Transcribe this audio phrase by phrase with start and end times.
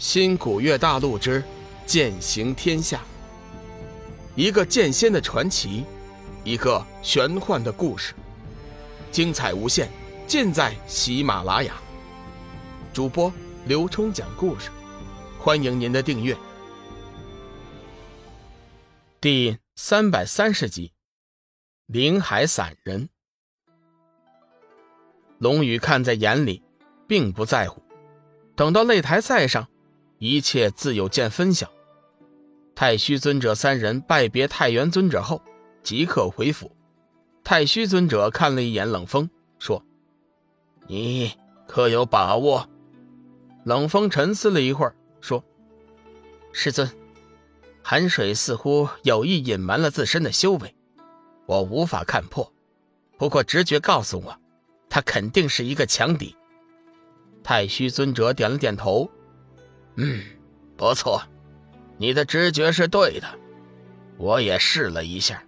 [0.00, 1.44] 新古月大陆之
[1.84, 3.02] 剑行天下，
[4.34, 5.84] 一个剑仙的传奇，
[6.42, 8.14] 一个玄幻的故事，
[9.12, 9.90] 精彩无限，
[10.26, 11.74] 尽在喜马拉雅。
[12.94, 13.30] 主播
[13.66, 14.70] 刘冲讲故事，
[15.38, 16.34] 欢迎您的订阅。
[19.20, 20.94] 第三百三十集，
[21.84, 23.10] 林海散人。
[25.36, 26.62] 龙宇看在眼里，
[27.06, 27.82] 并不在乎。
[28.56, 29.68] 等到擂台赛上，
[30.20, 31.66] 一切自有见分晓。
[32.74, 35.40] 太虚尊者三人拜别太元尊者后，
[35.82, 36.70] 即刻回府。
[37.42, 39.82] 太虚尊者看了一眼冷风，说
[40.86, 41.32] ：“你
[41.66, 42.68] 可有把握？”
[43.64, 45.42] 冷风沉思了一会儿，说
[46.52, 46.86] ：“师尊，
[47.82, 50.74] 寒水似乎有意隐瞒了自身的修为，
[51.46, 52.52] 我无法看破。
[53.16, 54.38] 不过直觉告诉我。”
[54.92, 56.34] 他肯定是一个强敌。
[57.44, 59.08] 太虚尊者点了点头，
[59.96, 60.20] 嗯，
[60.76, 61.22] 不错，
[61.98, 63.26] 你的直觉是对的。
[64.16, 65.42] 我也试了一下，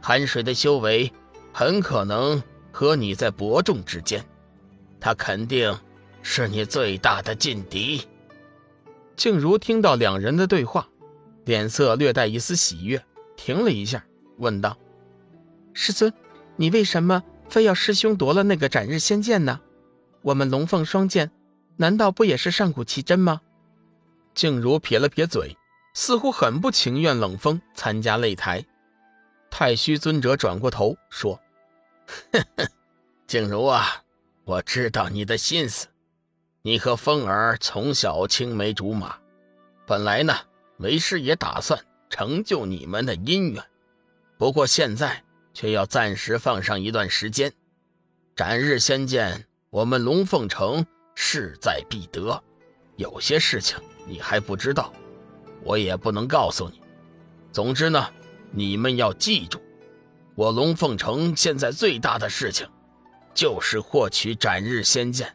[0.00, 1.12] 寒水的修为
[1.52, 4.24] 很可能和你在伯仲之间，
[5.00, 5.76] 他肯定
[6.22, 8.02] 是你最大的劲敌。
[9.16, 10.88] 静茹听到两人的对话，
[11.44, 13.02] 脸色略带一丝喜悦，
[13.36, 14.04] 停了一下，
[14.36, 14.76] 问道
[15.74, 16.12] ：“师尊，
[16.56, 19.58] 你为什么？”非要师兄夺了那个斩日仙剑呢？
[20.20, 21.30] 我们龙凤双剑，
[21.78, 23.40] 难道不也是上古奇珍吗？
[24.38, 25.56] 静茹撇了撇嘴，
[25.94, 28.64] 似乎很不情愿冷风参加擂台。
[29.50, 31.34] 太虚尊者转过头说
[32.30, 32.68] ：“呵呵，
[33.26, 34.04] 静茹啊，
[34.44, 35.88] 我知道你的心思。
[36.62, 39.18] 你和风儿从小青梅竹马，
[39.84, 40.32] 本来呢，
[40.76, 43.60] 为师也打算成就你们的姻缘。
[44.36, 47.52] 不过现在……”却要暂时放上一段时间。
[48.36, 52.40] 斩日仙剑，我们龙凤城势在必得。
[52.94, 53.76] 有些事情
[54.08, 54.92] 你还不知道，
[55.62, 56.80] 我也不能告诉你。
[57.52, 58.08] 总之呢，
[58.50, 59.60] 你们要记住，
[60.34, 62.66] 我龙凤城现在最大的事情，
[63.34, 65.32] 就是获取斩日仙剑。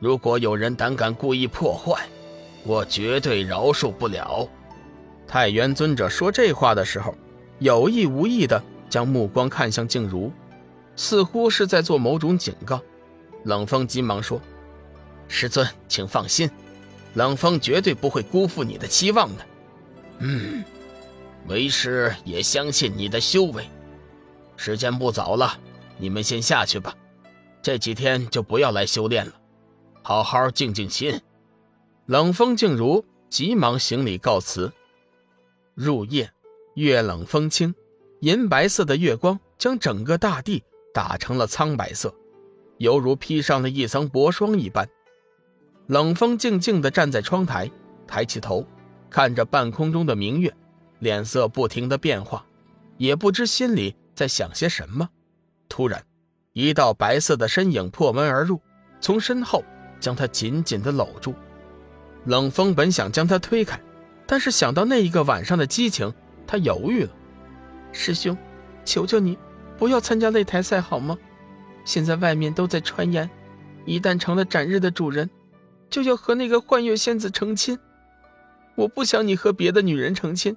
[0.00, 2.06] 如果有人胆敢故意破坏，
[2.64, 4.48] 我绝对饶恕不了。
[5.26, 7.14] 太元尊者说这话的时候，
[7.60, 8.62] 有意无意的。
[8.88, 10.32] 将目光看向静茹，
[10.94, 12.80] 似乎是在做某种警告。
[13.42, 14.40] 冷风急忙说
[15.26, 16.48] ：“师尊，请放心，
[17.16, 19.46] 冷风绝对不会辜负你的期望的。”
[20.20, 20.64] 嗯，
[21.48, 23.68] 为师也相信你的修为。
[24.56, 25.58] 时间不早了，
[25.98, 26.94] 你们先下去吧。
[27.60, 29.32] 这几天就不要来修炼了，
[30.02, 31.20] 好好静静心。
[32.06, 34.72] 冷风、静如急忙行礼告辞。
[35.74, 36.30] 入夜，
[36.74, 37.74] 月冷风清。
[38.20, 40.62] 银白色的月光将整个大地
[40.94, 42.14] 打成了苍白色，
[42.78, 44.88] 犹如披上了一层薄霜一般。
[45.86, 47.70] 冷风静静地站在窗台，
[48.06, 48.66] 抬起头，
[49.08, 50.52] 看着半空中的明月，
[50.98, 52.44] 脸色不停地变化，
[52.96, 55.08] 也不知心里在想些什么。
[55.68, 56.02] 突然，
[56.52, 58.60] 一道白色的身影破门而入，
[59.00, 59.62] 从身后
[60.00, 61.34] 将他紧紧地搂住。
[62.24, 63.80] 冷风本想将他推开，
[64.26, 66.12] 但是想到那一个晚上的激情，
[66.48, 67.10] 他犹豫了。
[67.92, 68.36] 师兄，
[68.84, 69.38] 求求你，
[69.78, 71.16] 不要参加擂台赛好吗？
[71.84, 73.30] 现在外面都在传言，
[73.84, 75.30] 一旦成了斩日的主人，
[75.90, 77.78] 就要和那个幻月仙子成亲。
[78.74, 80.56] 我不想你和别的女人成亲，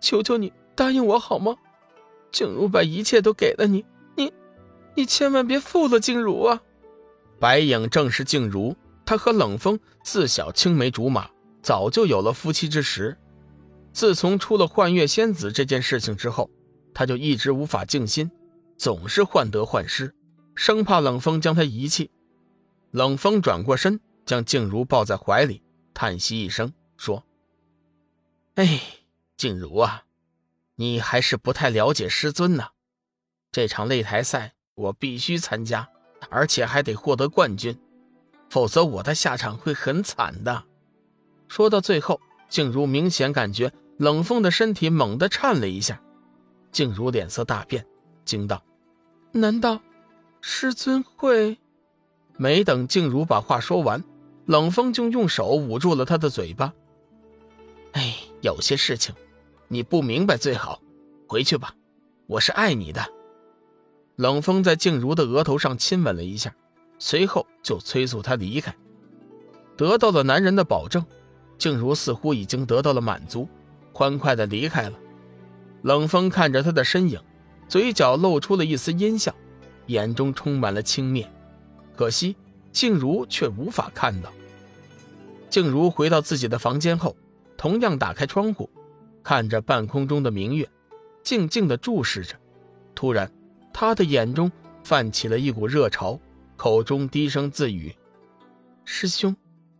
[0.00, 1.56] 求求你答应我好吗？
[2.30, 3.84] 静茹把一切都给了你，
[4.16, 4.32] 你，
[4.94, 6.62] 你千万别负了静茹啊！
[7.38, 11.28] 白影正是静茹，她和冷风自小青梅竹马，
[11.62, 13.16] 早就有了夫妻之实。
[13.92, 16.50] 自从出了幻月仙子这件事情之后。
[16.94, 18.28] 他就一直无法静心，
[18.76, 20.12] 总是患得患失，
[20.56, 22.10] 生怕冷风将他遗弃。
[22.90, 25.62] 冷风转过身，将静茹抱在怀里，
[25.94, 27.24] 叹息一声，说
[28.56, 28.78] ：“哎，
[29.38, 30.04] 静茹啊，
[30.74, 32.68] 你还是不太了解师尊呐。
[33.50, 35.88] 这场擂台赛我必须参加，
[36.28, 37.80] 而且还得获得冠军，
[38.50, 40.62] 否则我的下场会很惨的。”
[41.48, 42.20] 说到最后，
[42.50, 46.02] 静茹明显感觉冷风的身体猛地颤了一下。
[46.70, 47.86] 静茹脸色大变，
[48.26, 48.62] 惊道
[49.32, 49.80] ：“难道
[50.42, 51.56] 师尊会？”
[52.36, 54.04] 没等静茹把话说完，
[54.48, 56.72] 冷风就用手捂住了她的嘴巴。
[57.92, 59.14] “哎，有些事情
[59.68, 60.80] 你不明白最好
[61.26, 61.74] 回去吧，
[62.26, 63.06] 我是爱你的。”
[64.16, 66.54] 冷风在静茹的额头上亲吻了一下，
[66.98, 68.74] 随后就催促她离开。
[69.76, 71.04] 得到了男人的保证，
[71.58, 73.46] 静茹似乎已经得到了满足，
[73.92, 74.98] 欢快的离开了。
[75.82, 77.20] 冷风看着他的身影，
[77.68, 79.34] 嘴角露出了一丝阴笑，
[79.88, 81.26] 眼中充满了轻蔑。
[81.94, 82.34] 可惜
[82.72, 84.32] 静茹却无法看到。
[85.50, 87.16] 静茹回到自己的房间后，
[87.56, 88.68] 同样打开窗户，
[89.22, 90.68] 看着半空中的明月，
[91.22, 92.36] 静静的注视着。
[92.94, 93.30] 突然，
[93.72, 94.50] 她的眼中
[94.84, 96.20] 泛起了一股热潮，
[96.56, 97.94] 口中低声自语
[98.84, 99.34] ：“师兄，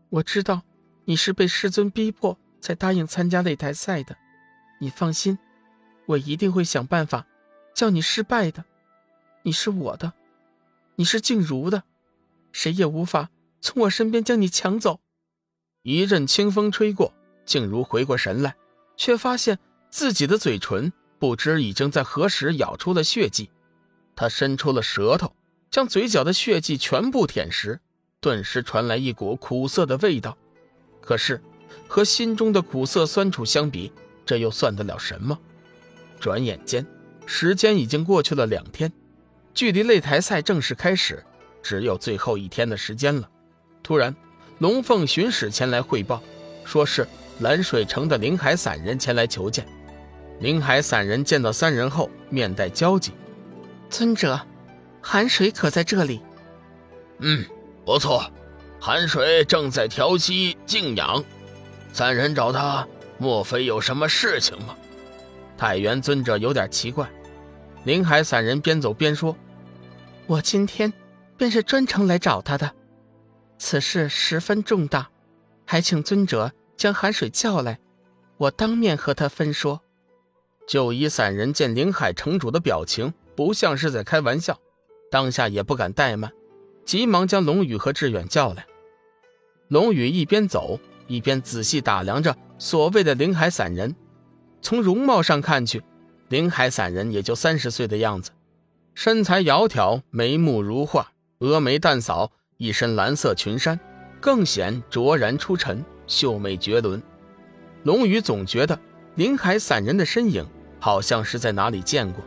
[0.08, 0.62] 我知道
[1.04, 4.16] 你是被师尊逼迫才答应参加擂台赛的，
[4.80, 5.38] 你放心，
[6.06, 7.26] 我一定会想办法
[7.74, 8.64] 叫你失败的。
[9.42, 10.14] 你是我的，
[10.96, 11.82] 你是静茹的，
[12.52, 13.28] 谁也无法
[13.60, 15.00] 从我身边将你抢走。”
[15.88, 17.14] 一阵清风吹过，
[17.46, 18.54] 静茹回过神来，
[18.94, 19.58] 却发现
[19.88, 23.48] 自己的嘴唇不知已经在何时咬出了血迹。
[24.14, 25.34] 她伸出了舌头，
[25.70, 27.80] 将嘴角的血迹全部舔食，
[28.20, 30.36] 顿时传来一股苦涩的味道。
[31.00, 31.40] 可是，
[31.88, 33.90] 和心中的苦涩酸楚相比，
[34.26, 35.38] 这又算得了什么？
[36.20, 36.86] 转眼间，
[37.24, 38.92] 时间已经过去了两天，
[39.54, 41.24] 距离擂台赛正式开始
[41.62, 43.30] 只有最后一天的时间了。
[43.82, 44.14] 突然，
[44.58, 46.20] 龙凤巡使前来汇报，
[46.64, 47.06] 说是
[47.40, 49.64] 蓝水城的灵海散人前来求见。
[50.40, 53.12] 灵海散人见到三人后，面带焦急
[53.88, 54.40] ：“尊者，
[55.00, 56.20] 寒水可在这里
[57.20, 57.44] ？”“嗯，
[57.84, 58.28] 不错，
[58.80, 61.22] 寒水正在调息静养。
[61.92, 64.76] 三人找他，莫非有什么事情吗？”
[65.56, 67.08] 太原尊者有点奇怪。
[67.84, 69.36] 灵海散人边走边说
[70.26, 70.92] ：“我今天
[71.36, 72.68] 便是专程来找他的。”
[73.58, 75.10] 此事十分重大，
[75.66, 77.78] 还请尊者将寒水叫来，
[78.36, 79.80] 我当面和他分说。
[80.66, 84.58] 九一散人见灵海城主的表情不像是在开玩笑，
[85.10, 86.32] 当下也不敢怠慢，
[86.84, 88.66] 急忙将龙宇和志远叫来。
[89.68, 93.94] 龙宇一边走一边仔细打量着所谓的灵海散人，
[94.62, 95.82] 从容貌上看去，
[96.28, 98.30] 灵海散人也就三十岁的样子，
[98.94, 102.30] 身材窈窕，眉目如画，峨眉淡扫。
[102.58, 103.78] 一身蓝色裙衫，
[104.20, 107.00] 更显卓然出尘，秀美绝伦。
[107.84, 108.76] 龙宇总觉得
[109.14, 110.44] 林海散人的身影
[110.80, 112.24] 好像是在哪里见过。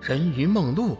[0.00, 0.96] 人鱼梦露，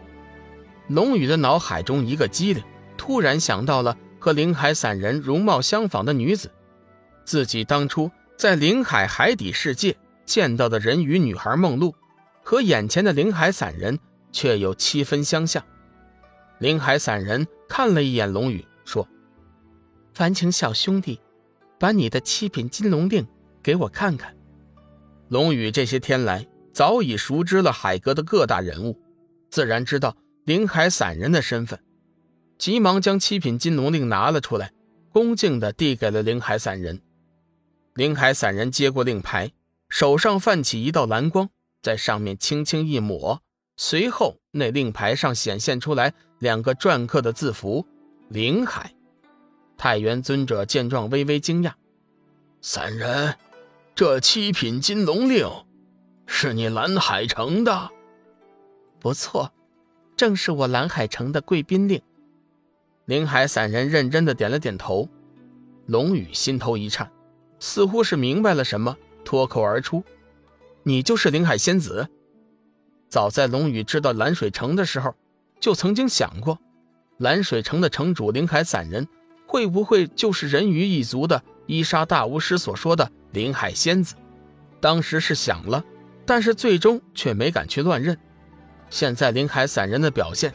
[0.89, 2.65] 龙宇的脑海中一个机灵，
[2.97, 6.51] 突然想到了和林海散人容貌相仿的女子，
[7.25, 11.95] 自己当初在林海海底世界见到的人鱼女孩梦露，
[12.43, 13.97] 和眼前的林海散人
[14.33, 15.63] 却有七分相像。
[16.59, 19.07] 林海散人看了一眼龙宇，说
[20.15, 21.21] ：“烦请小兄弟，
[21.79, 23.27] 把你的七品金龙令
[23.63, 24.35] 给我看看。”
[25.29, 28.99] 龙宇这些天来早已熟知了海阁的各大人物，
[29.51, 31.79] 自然知道林海散人的身份，
[32.57, 34.73] 急忙将七品金龙令拿了出来，
[35.11, 37.03] 恭敬地递给了林海散人。
[37.95, 39.53] 林海散人接过令牌，
[39.91, 41.51] 手上泛起一道蓝光，
[41.83, 43.43] 在上面轻轻一抹。
[43.79, 47.87] 随后，那令牌上显现出来两个篆刻的字符
[48.29, 48.93] “灵海”。
[49.77, 51.73] 太元尊者见状，微微惊讶
[52.63, 53.35] ：“散人，
[53.95, 55.49] 这七品金龙令，
[56.27, 57.91] 是你蓝海城的？
[58.99, 59.53] 不错，
[60.17, 62.01] 正是我蓝海城的贵宾令。”
[63.07, 65.09] 灵海散人认真的点了点头。
[65.87, 67.11] 龙宇心头一颤，
[67.61, 70.03] 似乎是明白了什么，脱口而出
[70.83, 72.09] ：“你就是灵海仙子？”
[73.09, 75.15] 早在龙宇知道蓝水城的时候，
[75.61, 76.59] 就曾经想过，
[77.19, 79.07] 蓝水城的城主林海散人
[79.47, 84.15] 会不会就是人鱼一族的伊莎大巫师所说的林海仙子？
[84.81, 85.85] 当时是想了，
[86.25, 88.17] 但是最终却没敢去乱认。
[88.91, 90.53] 现在林海散人的表现，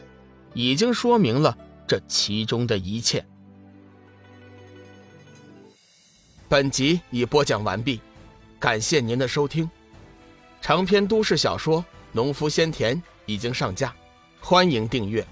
[0.54, 1.56] 已经说明了
[1.86, 3.24] 这其中的一切。
[6.48, 8.00] 本集已播讲完毕，
[8.58, 9.68] 感谢您的收听。
[10.60, 11.84] 长篇都市小说。
[12.14, 13.90] 农夫先田已经上架，
[14.44, 15.24] 欢迎订阅。